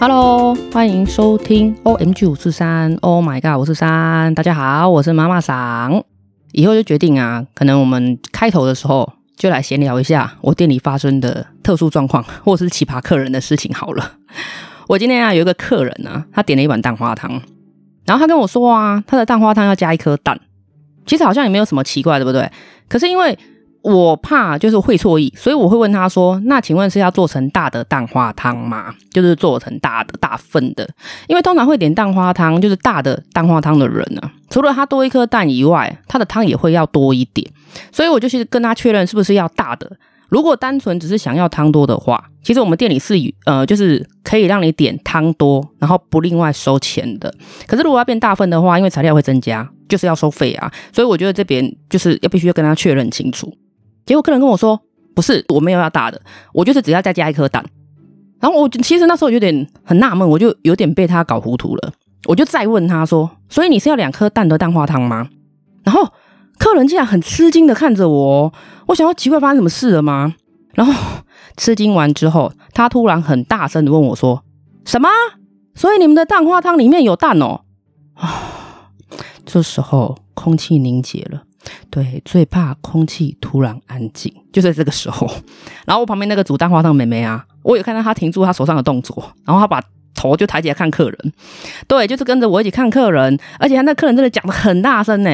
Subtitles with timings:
[0.00, 6.02] Hello，欢迎收听 OMG 五四三，Oh my god，我是三，大家好，我是妈妈桑。
[6.52, 14.12] 以后就决定啊，可能我们开头的时候就来闲聊一下我店里发生的特殊状况， 或是奇葩客人的事情好了。
[14.88, 17.32] 我今天啊有一个客人啊，他点了一碗蛋花汤，
[18.06, 20.40] 然后他跟我说啊，他的蛋花汤要加一颗蛋，
[21.04, 22.50] 其实好像也没有什么奇怪，对不对？
[22.88, 23.38] 可是因为
[23.82, 28.94] 我怕就是会错意，所以我会问他说：“那请问是要做成大的蛋花汤吗？
[29.10, 30.86] 就是做成大的大份的？
[31.28, 34.20] 因为通常会点蛋花汤，就是大的蛋花汤的人呢、
[34.50, 37.50] 除了他多一颗蛋以外，他的汤也会要多一点。
[37.90, 39.90] 所以我就去跟他确认是不是要大的。
[40.28, 43.14] 如果单纯只是想要汤多的话，其实我们店里是
[43.46, 47.34] 呃，就是可以让你点汤多，然后不另外收钱的。
[47.66, 50.70] 可是如果要变大份的话，因为材料会增加，就是要收费啊。
[50.92, 53.50] 所以我觉得这边就是要必须要跟他确认清楚。”
[54.10, 54.76] 结果客人跟我说
[55.14, 56.20] ：“不是，我没有要大的，
[56.52, 57.64] 我就是只要再加一颗蛋。”
[58.42, 61.92] 然后我其实那时候有点很纳闷，我就有点被他搞糊涂了。
[62.26, 65.28] 我就再问他说：“所以你是要两颗蛋的蛋花汤吗？”
[65.86, 66.12] 然后
[66.58, 68.52] 客人竟然很吃惊的看着我，
[68.88, 70.34] 我想要奇怪发生什么事了吗？
[70.74, 70.92] 然后
[71.56, 74.42] 吃惊完之后，他突然很大声的问我说
[74.84, 75.08] ：“什么？
[75.76, 77.60] 所以你们的蛋花汤里面有蛋哦？”
[78.18, 78.90] 啊，
[79.46, 81.44] 这时候空气凝结了。
[81.90, 85.28] 对，最怕空气突然安静，就在这个时候。
[85.86, 89.82] 然后我旁边那个煮蛋花汤的妹妹啊，我有看到她停住她手上的动作，然后她把
[90.14, 91.32] 头就抬起来看客人。
[91.86, 95.30] 对，就是跟着我一起看客人，而且她那客人真的讲得很大声呢。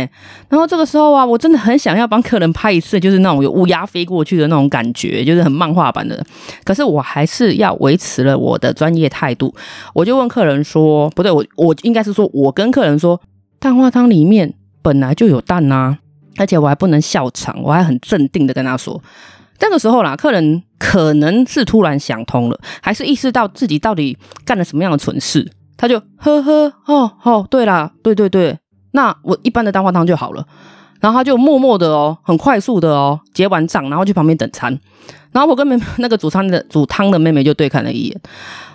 [0.48, 6.24] 然后这个时候啊，我真的很想要帮客人拍一次，就是那种有乌鸦飞过去的那种感觉，就是很漫画版的。
[6.64, 9.55] 可是我还是要维持了我的专业态度，
[9.94, 13.20] 我就问客人说：“不对，我我应该是说，我跟客人说，
[13.58, 15.98] 蛋花汤里面本来就有蛋呐、啊。”
[16.39, 19.03] 而且我还不能笑场，我还很镇定的跟他说，
[19.59, 28.59] 这个时候啦，客人可能是突然想通了，还是意识到自己到底干了什么样的蠢事，他就呵呵哦哦，对啦，对对对，
[28.92, 30.46] 那我一般的蛋花汤就好了，
[31.01, 34.79] 然后他就默默的哦，很快速的哦结完账，然后去旁边等餐，
[35.33, 38.20] 然后我跟妹妹那个煮汤的煮汤的妹妹就对看了一眼，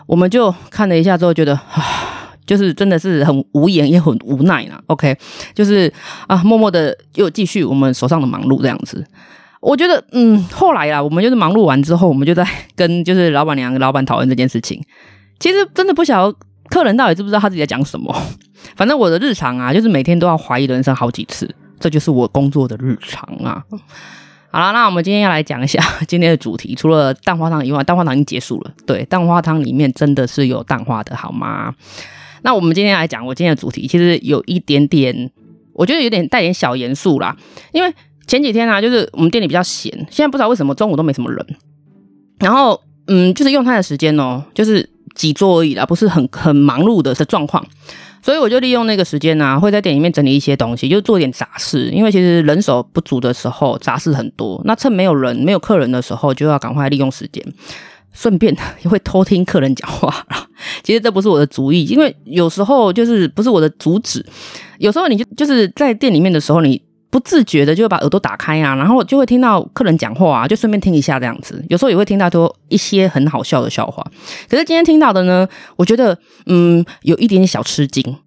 [0.08, 2.18] 我们就看了一下之后觉得啊。
[2.52, 5.16] 就是真的是很无言也很无奈啦，OK，
[5.56, 5.90] 就是
[6.28, 9.08] 啊，默默的又继续我们手上的忙碌这样子。
[9.62, 12.46] 我觉得，嗯，后来啊，我们就是忙碌完之后，我们就在
[12.76, 14.84] 跟就是老板娘、老板讨论这件事情。
[15.40, 16.38] 其实真的不晓得
[16.70, 18.14] 客人到底知不知道他自己在讲什么。
[18.76, 23.64] 反正我的日常啊，就是每天都要怀疑人生好几次，这就是我工作的日常啊。
[24.52, 26.76] 好了，那我们今天要来讲一下 今天的主题。
[26.76, 28.72] 除了蛋花汤以外，蛋花汤已经结束了。
[28.86, 31.74] 对，蛋花汤里面真的是有蛋花的，好吗？
[32.44, 35.32] 那我们今天来讲，我今天的主题其实有一点点，
[35.74, 37.36] 我觉得有点带点小严肃啦。
[37.72, 37.94] 因为
[38.28, 41.46] 前几天啊，就是我们店里比较闲，现在不知道为什么中午都没什么人。
[42.40, 47.66] 然后，嗯，就是用餐的时间哦，就是几桌而已啦，不是很很忙碌的的状况。
[48.24, 51.90] 所以我就利用那个时间啊，会在店里面整理一些东西，就做点杂事。
[51.90, 54.62] 因为其实人手不足的时候，杂事很多。
[54.64, 57.44] 那趁没有人、没有客人的时候，就要赶快利用时间。
[58.14, 60.26] 顺便也会偷听客人讲话，
[60.84, 64.26] 其实这不是我的主意，因为有时候就是不是我的主旨。
[64.80, 71.64] 有时候你就就是在店里面的时候，你不自觉的就会把耳朵打开啊，然后就会听到客人讲话啊，就顺便听一下这样子。
[71.70, 74.06] 有时候也会听到多一些很好笑的笑话。
[74.50, 76.18] 可是今天听到的呢，我觉得
[76.48, 78.18] 嗯有一点点小吃惊。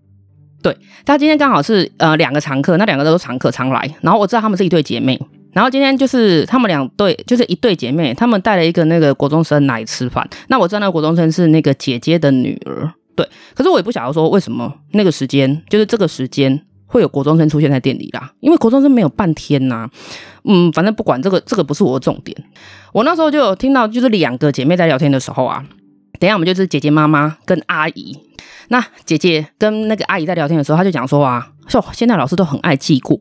[0.62, 0.75] 对，
[1.05, 5.21] 他今天刚好是呃两个常客，那两个都是常客常来，然后我知道他们是一对姐妹。
[5.54, 10.28] 然后今天就是他们两对，就是一对姐妹，他们带了一个那个国中生来吃饭。
[10.48, 13.26] 那我知道那个国中生是那个姐姐的女儿，对。
[13.54, 18.32] 可是我也不晓得说为什么那个时间，就是这个时间会有国中生出现在店里啦。
[18.41, 19.88] 因为国中生没有半天呐、
[20.44, 22.37] 嗯，反正不管这个，这个不是我的重点。
[22.93, 25.64] 我那时候就有听到，就是两个姐妹在聊天的时候啊。
[26.20, 28.16] 等一下我们就是姐姐妈妈跟阿姨。
[28.69, 33.19] 那姐姐跟那个阿姨在聊天的时候，她就讲说啊，说现在老师都很爱记过。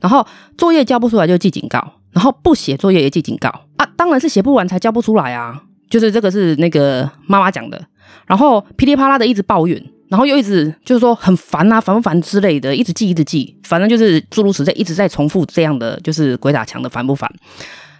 [0.00, 0.26] 然后
[0.56, 1.78] 作业交不出来就记警告，
[2.12, 3.86] 然后不写作业也记警告啊！
[3.96, 5.62] 当然是写不完才交不出来啊！
[5.88, 7.80] 就是这个是那个妈妈讲的，
[8.26, 17.30] 然后噼里啪啦的一直抱怨，然后又一直就是说很烦啊，烦不烦之类的，一直记一直记，反正就是诸如此类，一直在重复这样的，就是鬼打墙的烦不烦？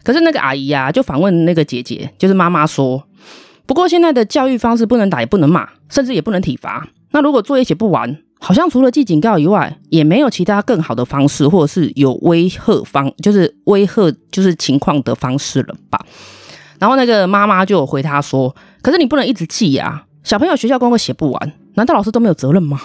[0.03, 3.03] 可是那个阿姨啊，就反问那个姐姐，就是妈妈说，
[3.67, 16.01] 不过现在的教育方式不能打也不能骂，甚至也不能体罚，那如果作业写不完，好像除了记警告以外，也没有其他更好的方式，或者是有威吓方，就是威吓就是情况的方式了吧？
[16.79, 22.81] 然后那个妈妈就回他说：“可是你不能一直记呀，小朋友学校功课写不完，难道老师都没有责任吗？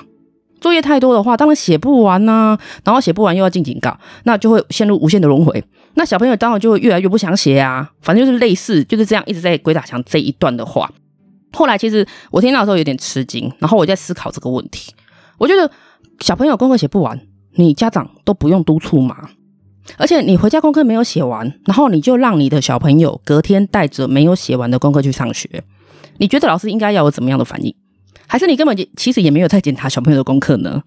[0.59, 5.63] 作业太多的话，当然写不完呐、然后写不完又要进警告，那就会陷入无限的轮回。
[5.93, 10.91] 那小朋友当然就会越来越不想写啊，反正就是类似就是这样一直在鬼打墙这一段的话。”
[11.53, 14.91] 后来其实我听到的时候有点吃惊，然后我在思考这个问题。
[15.37, 15.69] 我觉得
[16.19, 17.19] 小朋友功课写不完，
[17.55, 19.29] 你家长都不用督促嘛。
[19.97, 25.63] 而且你回家功课没有写完，然后你就让你的小朋友隔天带着没有写完的功课去上学，
[26.17, 27.73] 你觉得老师应该要有怎么样的反应？
[28.27, 30.81] 还是你根本就其实也没有在检查小朋友的功课呢？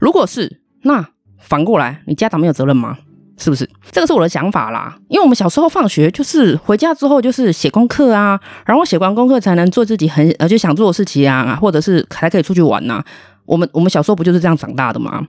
[0.00, 1.08] 如果是，那
[1.38, 2.98] 反过来你家长没有责任吗？
[3.38, 3.68] 是不是？
[3.92, 4.96] 这个是我的想法啦。
[5.08, 13.02] 因为我们小时候放学就是回家之后就是写功课啊，然后写完功课才能做自己很呃就想做的事情啊，或者是还可以出去玩呐。
[13.44, 15.26] 我们我们小时候不就是这样长大的吗？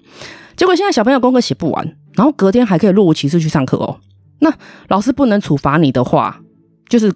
[0.55, 3.99] 结果现在小朋友功课写不完，然后隔天还可以若无其事去上课哦。
[4.39, 4.53] 那
[4.87, 6.41] 老师不能处罚你的话，
[6.89, 7.13] 就是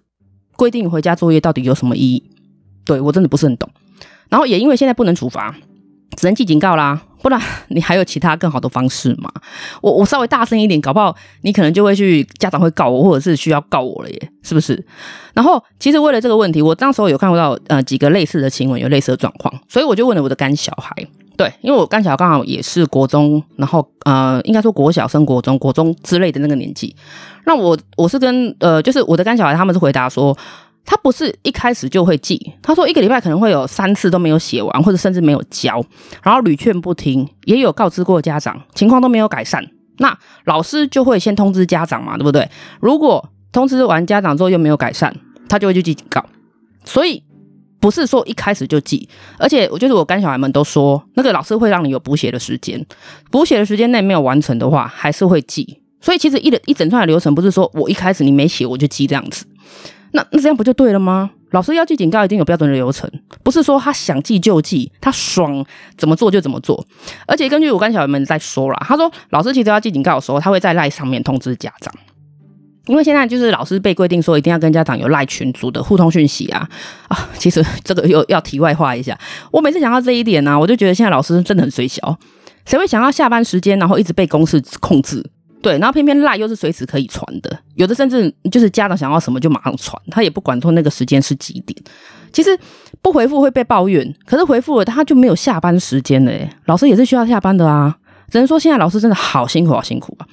[0.56, 2.24] 规定回家作业到底有什么意义？
[2.84, 3.70] 对，我真的不是很懂。
[4.30, 5.56] 然后也因为现在不能处罚，
[6.16, 7.02] 只能记警告啦。
[7.22, 9.30] 不然你还有其他更好的方式吗？
[9.82, 14.86] 我我稍微大声一点，搞不好你可能就会去家长会告我，或者是需要告我了耶，是不是？
[15.34, 21.08] 然后其实为了这个问题，我当时候有看到呃几个类似的新闻，有类似的状况，所以我就问了我的干小孩。
[21.36, 26.96] 对，因为我干小孩刚好也是国中，然后呃，应该说国小升国中、国中之类的那个年纪。
[27.46, 30.36] 那我我是跟呃，就是我的干小孩，他们是回答说，
[30.88, 32.54] 他不是一开始就会记。
[32.64, 35.86] 他说一个礼拜可能会有三次都没有写完，或者甚至没有交，
[36.24, 39.64] 然后屡劝不听，也有告知过家长，情况都没有改善。
[39.98, 42.50] 那老师就会先通知家长嘛，对不对？
[42.80, 45.16] 如果通知完家长之后又没有改善，
[45.48, 46.26] 他就会去记警告。
[46.84, 47.22] 所以。
[47.80, 49.08] 不是说一开始就记，
[49.38, 52.84] 而且我就是我干小孩们都说，那个老师会让你有补写的时间，
[53.30, 55.80] 补写的时间内没有完成的话，还是会记。
[56.02, 59.46] 所以其实一一整串的流程不是说我一开始你没写我就记这样子，
[60.12, 61.32] 那那这样不就对了吗？
[61.52, 63.10] 老师要记警告一定有标准的流程，
[63.42, 65.66] 不是说他想记就记，他爽
[65.98, 66.86] 怎么做就怎么做。
[67.26, 71.94] 而且根据我跟小孩们在说啦，他说老师其实要记警告的时候，他会在赖上面通知家长。
[72.88, 76.68] 因为现在就是老师被规定说一定要跟家长有赖群组的互通讯息啊
[77.10, 77.30] 啊！
[77.38, 79.18] 其实这个又要题外话一下，
[79.52, 82.18] 我每次想到这一点呢、我就觉得现在老师真的很衰小，
[82.66, 85.22] 谁会想要下班时间然后一直被公司控制？
[85.62, 91.76] 对，然后偏偏赖又是随时可以传的，有的甚至就是家长想要什么就马上传，他也不管说那个时间是几点。
[92.32, 92.58] 其实
[93.02, 96.48] 不回复会被抱怨，可是回复了他就没有下班时间了耶。
[96.66, 97.98] 老师也是需要下班的啊，
[98.30, 100.28] 只能说现在老师真的好辛苦，好辛苦啊。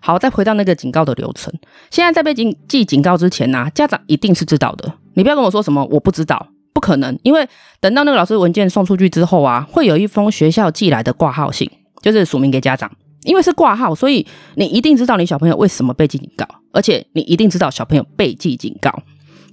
[0.00, 1.52] 好，再回到那个警告的流程。
[1.90, 4.92] 现在在被警记警告之前呢、家长一定是知道的。
[5.14, 7.48] 你不要跟我说什么我不知道，不可能，因为
[7.80, 11.68] 等到那个老师文件送出去之后啊，会有一封学校寄来的挂号信，
[12.02, 12.90] 就是署名给家长。
[13.26, 19.02] 因为是挂号，所以你一定知道你小朋友为什么被记警告，而且你一定知道小朋友被记警告。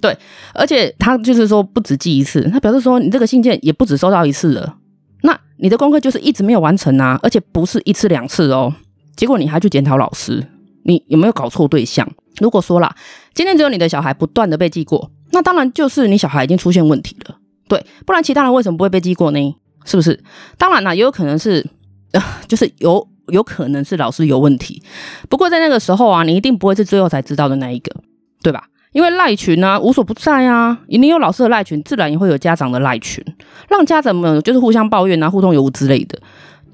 [0.00, 0.16] 对，
[0.54, 4.76] 而且他就是说不止记一次，他表示说你这个信件也不止收到一次了。
[5.22, 8.74] 那你的功课就是一直没有完成啊，而且不是一次两次哦。
[9.16, 10.46] 结果你还去检讨老师，
[10.84, 12.06] 你有没有搞错对象？
[12.40, 12.94] 如果说啦，
[13.32, 17.36] 今天只有你的小孩不断的被记过，那当然就是你小孩已经出现问题了，
[17.68, 19.56] 对，不然其他人为什么不会被记过呢？
[19.86, 20.22] 是不是？
[20.58, 21.64] 当然啦，也有可能是，
[22.12, 24.82] 呃，就是有有可能是老师有问题。
[25.28, 27.94] 不过在那个时候啊，你一定不会是最后才知道的那一个，
[28.42, 28.64] 对吧？
[28.92, 33.24] 因为赖群呢、啊、无所不在啊，你有老师的赖群，自然也会有家长的赖群，
[33.68, 36.18] 让家长们就是互相抱怨啊、互通有无之类的。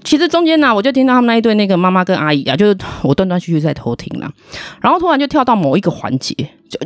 [0.04, 4.30] 其实中间呢，我就听到他们那一对那个妈妈跟阿姨啊，就是我断断续续在偷听啦，
[4.80, 6.34] 然后突然就跳到某一个环节，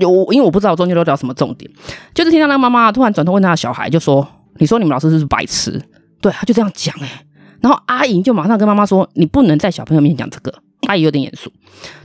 [0.00, 1.70] 就我因为我不知道中间都聊什么重点，
[2.12, 4.26] 就是听到那个妈妈突然转头问他的小孩，就说
[4.58, 5.80] ：“你说你们老师是不是白痴？”
[6.20, 7.23] 对，他就这样讲哎、
[7.64, 10.54] 然后阿姨就马上跟妈妈说：“你不能在小朋友面前讲这个。”
[10.86, 11.50] 阿姨有点严肃，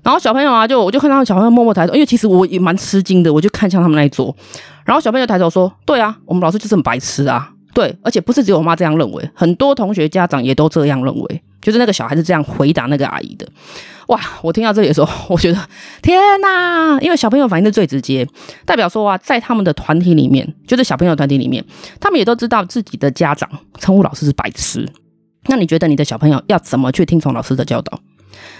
[0.02, 4.34] 然后小朋友啊，就我就看到小朋友默默抬头，因为其实我也蛮吃惊的，我就看向他们那一桌，
[4.86, 13.46] 然后小朋友抬头说：“对啊，我们老师就是很白痴啊。”对，而且不是只有我妈这样认为，很多同学家长也都这样认为，就是那个小孩是这样回答那个阿姨的。
[14.08, 15.60] 哇，我听到这里的时候，我觉得
[16.02, 18.26] 天哪，因为小朋友反应是最直接，
[18.66, 21.62] 代表说啊，在他们的团体里面，就是小朋友团体里面，
[22.00, 24.88] 他们也都知道自己的家长称呼老师是白痴。
[25.50, 28.00] 那你觉得你的小朋友要怎么去听从老师的教导？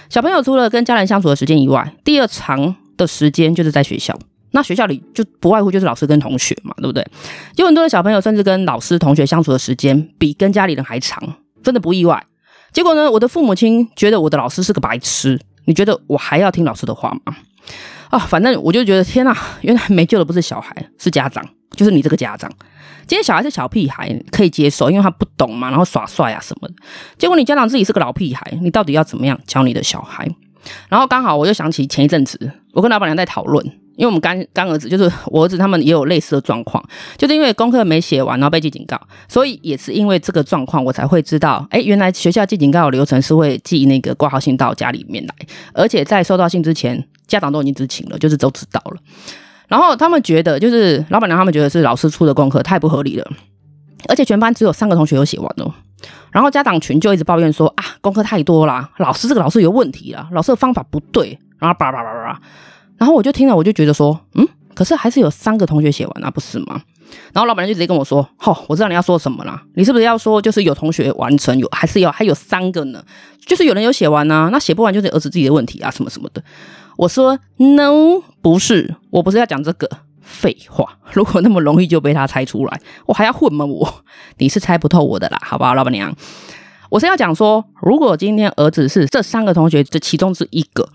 [0.08, 4.18] 小朋友除了跟家人相处的时间以外，第二长的时间就是在学校。
[4.50, 7.06] 那学校里就不外乎就是老师跟同学嘛，对不对？
[7.54, 11.22] 有很多的小朋友甚至跟老师、同学相处的时间比跟家里人还长，
[11.62, 12.26] 真的不意外。
[12.72, 17.36] 结果呢，我的父母亲觉得我的老师是个白痴，你觉得我还要听老师的话吗？
[18.08, 22.50] 啊，反正我就觉得天哪，原来没救的不是小孩，是家长，就是你这个家长。
[23.06, 26.74] 今天小孩是小屁孩，可以接受，因为他不懂嘛，然后耍帅啊什么的。
[27.18, 30.28] 结果你家长自己是个老屁孩，你到底要怎么样教你的小孩？
[30.88, 33.64] 然后刚好我就想起前一阵子，我跟老板娘在讨论。
[33.96, 36.82] 因为我们干干儿子就是我儿子，他们也有类似的状况，
[37.18, 38.98] 就是因为功课没写完，然后被记警告，
[39.28, 45.34] 所以也是因为这个状况，我才会知道，哎，原来学校记警告的流程是会寄那个挂号信到家里面来，
[45.74, 48.96] 而且在收到信之前，家长都已经知情了，就是都知道了。
[49.70, 53.30] 然后他们觉得，就是老板娘他们觉得是老师出的功课太不合理了，
[54.08, 55.72] 而且全班只有三个同学有写完哦。
[56.32, 62.40] 然后家长群就一直抱怨说啊，功课太多啦，老师这个老师有问题啦，老师的方法不对，然后叭叭叭叭叭。
[62.98, 66.82] 然后我就听了，我就觉得说，嗯，可是还是有三个同学写完啊，不是吗？
[67.32, 73.02] 然后老板娘就直接跟我说，吼、我知道你要说什么啦，你是不是要说就是有同学完成，有还是有还有三个呢？
[73.46, 76.42] 就是有人有写完啊，那写不完就是儿子自己的问题啊，什么什么的。
[76.96, 79.88] 我说 No，不是，我不是要讲这个。
[80.22, 83.64] 废话， 如果那么容易就被他猜出来，我还要混吗？
[83.64, 83.92] 我
[84.38, 86.14] 你是猜不透我的啦，好不好，老板娘？
[86.88, 90.88] 我是要讲说，如果今天儿子是这三个同学这其中之一个，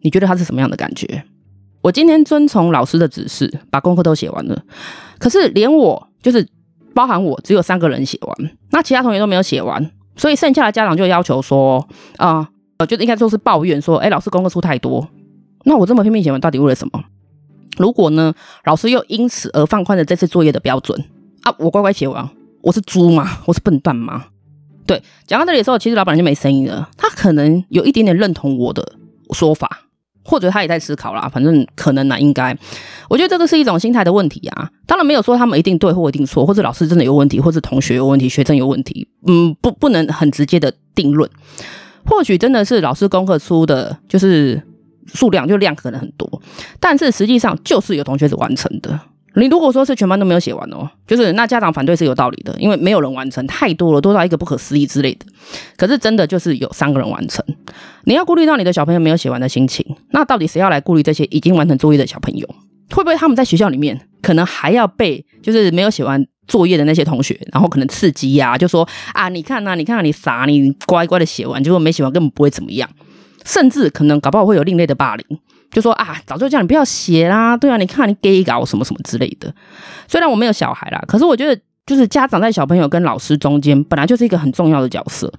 [0.00, 1.22] 你觉得他是什么样的感觉？
[1.82, 4.58] 我今天遵从老师的指示，把功课都写完了，
[5.18, 6.48] 可是连我就是
[6.94, 11.86] 包含我只有三个人写完，那其他同学都没有写完，所以剩下的家长就要求说
[12.16, 15.06] 啊，我觉得应该说是抱怨说，哎，老师功课出太多。
[15.68, 17.04] 那我这么拼命写完，到底为了什么？
[17.76, 18.32] 如果呢，
[18.64, 20.98] 老师又因此而放宽了这次作业的标准
[21.42, 22.26] 啊，我乖乖写完，
[22.62, 23.40] 我是猪吗？
[23.44, 24.24] 我是笨蛋吗？
[24.86, 26.88] 对，讲到这里的时候，其实老板就没声音了。
[26.96, 28.94] 他可能有一点点认同我的
[29.32, 29.82] 说法，
[30.24, 31.28] 或者他也在思考啦。
[31.28, 32.56] 反正可能呢，应该，
[33.10, 34.70] 我觉得这个是一种心态的问题啊。
[34.86, 39.06] 当然没有说他们一定对或一定错，或者老师真的有问题，或者同学有问题，学生有问题。
[39.26, 41.30] 嗯，不，不能很直接的定论。
[42.06, 44.62] 或许真的是老师功课出的，就是。
[45.14, 46.40] 数量就量可能很多，
[46.80, 48.98] 但是实际上就是有同学是完成的。
[49.34, 55.26] 你如果说是全班都没有写完哦，就是那家长反对是有道理的，因为没有人完成，太多了，多到一个不可思议之类的。
[55.76, 57.44] 可是真的就是有三个人完成，
[58.04, 62.48] 你要顾虑到你的小朋友没有写完的心情，那到底谁要来顾虑这些已经完成作业的小朋友？
[62.90, 72.88] 会不会他们在学校里面可能还要被就是没有写完作业的那些同学，然后可能刺激呀、就说啊，你看呐、你看啊，你傻，你乖乖的写完，结果没写完根本不会怎么样。
[73.48, 75.38] 甚至可能搞不好会有另类的霸凌，
[75.70, 79.52] 就说啊，早就叫你不要写啦，对啊，你看你 gay 搞什么什么之类的。
[80.06, 85.32] 虽然我没有小孩啦，可是我觉得就是家长在小朋友跟老师中间本来就是一个很重要的角色。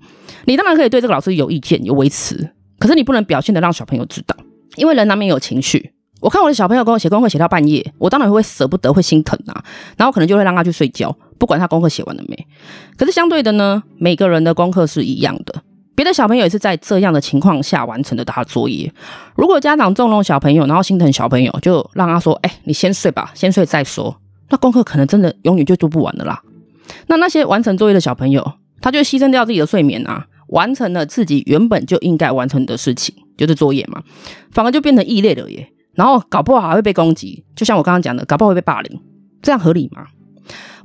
[0.45, 2.49] 你当然可以对这个老师有意见有维持，
[2.79, 4.35] 可是你不能表现得让小朋友知道，
[4.75, 5.93] 因为人难免有情绪。
[6.19, 9.63] 我看我的小朋友跟我写功课写到半夜，我当然会舍不得会心疼啊，
[9.95, 12.47] 然后可能就会让他去睡觉，不管他功课写完了没。
[12.97, 15.61] 可是相对的呢，每个人的功课是一样的。
[15.99, 18.89] 别的小朋友也是在这样的情况下完成的他的作业。
[19.35, 24.15] 如果家长纵容小朋友，然后心疼小朋友，就让他说：“哎，你先睡吧，先睡再说。”
[24.47, 26.41] 那功课可能真的永远就做不完的啦。
[27.07, 34.01] 那那些完成作业的小朋友，他就牺牲掉自己的睡眠啊，完成了自己原本就应该完成的事情，就是作业嘛，
[34.51, 35.67] 反而就变成异类了耶。
[35.95, 39.01] 然后搞不好还会被攻击，就像我刚刚讲的，搞不好会被霸凌，
[39.41, 40.05] 这样合理吗？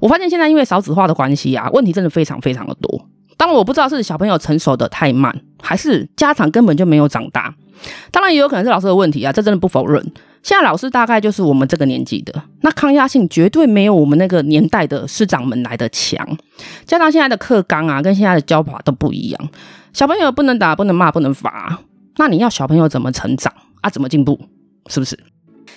[0.00, 3.08] 我发现现在因为少子化的关系啊，问题真的非常非常的多。
[3.36, 7.54] 当然我不知道是小朋友成熟的太慢，还是家长根本就没有长大。
[8.10, 10.02] 当然也有可能是老师的问题啊，这真的不否认。
[10.42, 16.26] 现在老师大概就是我们这个年纪的，那抗压性绝对没有我们那个年代的师长们来的强。
[16.84, 19.48] 加上现在的课纲啊，跟现在的教法都不一样。
[19.92, 21.78] 小朋友不能打，不能骂，不能罚。
[22.16, 23.90] 那你要小朋友怎么成长啊？
[23.90, 24.38] 怎么进步？
[24.88, 25.18] 是不是？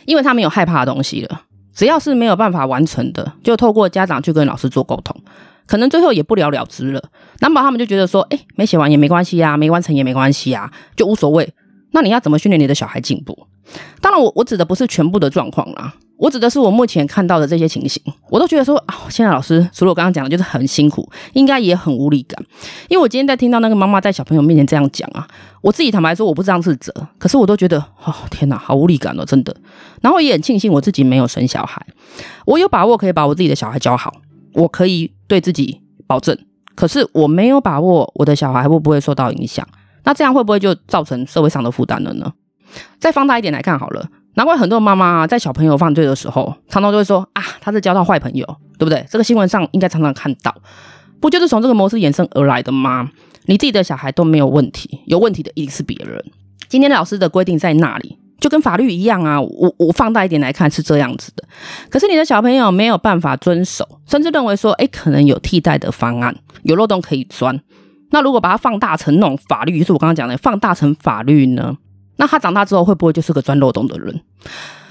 [0.06, 1.42] 因为他没有害怕的东西了。
[1.74, 5.16] 只要是没有办法完成的，就透过家长去跟老师做沟通。
[5.68, 7.04] 可能最后也不了了之了，
[7.40, 11.54] 那么他们就觉得说，哎，没写完也没关系呀，没完成也没关系呀，就无所谓。
[11.92, 13.48] 那你要怎么训练你的小孩进步？
[14.02, 22.42] 当然我，我指的不是全部的状况啦，我指的是我目前看到的这些情形，我都觉得说啊，现在老师除了我刚刚讲的，就是很辛苦，应该也很无力感。
[22.88, 25.28] 因为我今天在听到那个妈妈在小朋友面前这样讲啊，
[25.62, 29.56] 我自己坦白说，我不是这样自责，可是我都觉得，哦，天哪，好无力感哦，真的。
[30.02, 31.86] 然后也很庆幸我自己没有生小孩，
[32.46, 34.14] 我有把握可以把我自己的小孩教好。
[34.54, 36.38] 我可以对自己保证，
[36.75, 39.68] 可是我没有把握我的小孩会不会受到影响。
[40.04, 42.32] 那这样会不会就造成社会上的负担了呢？
[43.00, 48.46] 再放大一点来看好了，难怪很多妈妈在小朋友犯罪的时候，常常都会说啊，他是交到坏朋友，
[48.77, 49.06] 对不对？
[49.10, 50.56] 这个新闻上应该常常看到，
[51.20, 53.10] 不就是从这个模式衍生而来的吗？
[53.46, 56.24] 你自己的小孩都没有问题，有问题的一定是别人。
[56.68, 58.18] 今天老师的规定在那里。
[58.39, 61.44] 就跟法律一样啊，我我放大一点来看是这样子的，
[61.89, 67.60] 可是你的小朋友没有办法遵守，甚至认为说，哎，可能有替代的方案，有漏洞可以钻。
[68.12, 71.75] 那如果把它放大成那种法律，就是我刚刚讲的放大成法律呢，
[72.17, 74.22] 那他长大之后会不会就是个钻漏洞的人？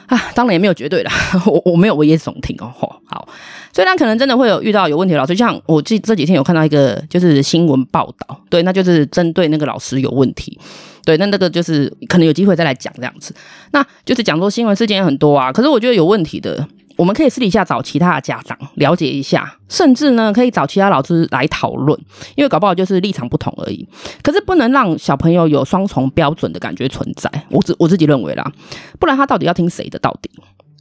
[0.06, 1.12] 啊，当然也没有绝对啦，
[1.46, 2.72] 我我没有危言耸听哦。
[2.76, 3.28] 好，
[3.72, 10.58] 虽然可能真的会有遇到有问题的老师，像我这这几天有看到一个就是新闻报道，对，那就是针对那个老师有问题。
[11.04, 13.32] 对，那那个就是可能有机会再来讲这样子，
[13.70, 21.98] 那就是讲说新闻事件也很多啊，可是我觉得有问题的，我们可以私底下找其他的家长了解一下，甚至呢可以找其他老师来讨论，
[22.34, 23.86] 因为搞不好就是立场不同而已。
[24.22, 28.50] 可是不能让小朋友有双重标准的感觉存在，我自我自己认为啦，
[28.98, 30.30] 不然他到底要听谁的到底？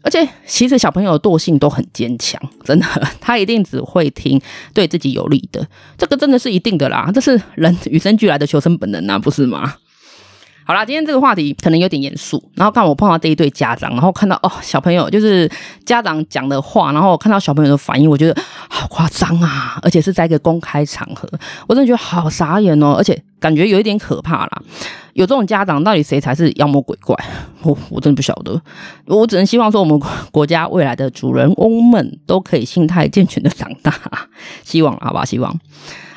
[0.04, 2.86] 而且其实小朋友的惰性都很坚强，真的，
[3.20, 4.40] 他一定只会听
[4.72, 5.68] 对自己有利的，
[5.98, 9.74] 这个真的是一定的啦，这是人与生俱来的求生本能啊，不是吗？
[10.68, 12.44] 好啦，今天这个话题可能有点严肃。
[12.56, 15.48] 然后刚我碰到这一对家长，然后看到哦，小朋友就是
[15.86, 19.78] 家长讲的话，然后看到小朋友的反应，我觉得好夸张啊！
[19.84, 21.30] 而且是在一个公开场合，
[21.68, 24.62] 我真的觉得好傻眼哦，而且感觉有一点可怕啦。
[25.16, 27.16] 有这种家长，到底谁才是妖魔鬼怪？
[27.64, 28.62] 我我真的不晓得。
[29.06, 29.98] 我只能希望说，我们
[30.30, 33.94] 国家未来的主人翁们都可以心态健全的长大，
[34.66, 35.58] 希望好吧，希望。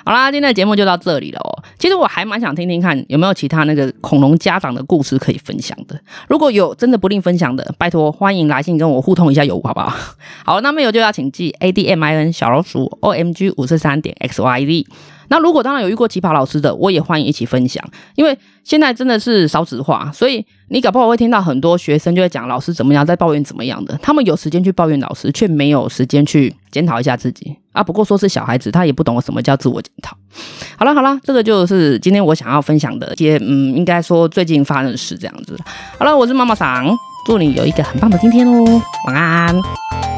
[0.05, 1.63] 好啦，今天的节目就到这里了哦。
[1.79, 5.97] 其实我还蛮想听听看有没有其他那个恐龙家长的故事可以分享的。
[6.29, 9.95] 如果有真的不吝分享的，拜托欢迎来信跟我互通一下有，好不好？
[10.45, 14.87] 好，那么有就要请寄 A D M I N 小老鼠 O M G 五四三点 X Y Z。
[15.29, 23.99] 那如果当然有遇过奇葩老师的，我也欢迎一起分享，因为现在真的是少子化，所以你搞不好会听到很多学生就会讲老师怎么样，在抱怨怎么样的。
[24.03, 27.83] 他们有时间去抱怨老师，却没有时间去检讨一下自己啊。
[27.83, 30.17] 不过说是小孩子，他也不懂什么叫自我检讨。
[30.77, 35.57] 好了好了，这个就是今天我想要分享的一些，嗯，应该说最近发生的事这样子。
[35.99, 40.18] 好了，我是妈妈桑，祝你有一个很棒的今天哦，晚安。